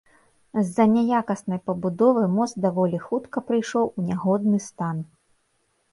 [0.67, 4.97] З-за няякаснай пабудовы мост даволі хутка прыйшоў у нягодны стан.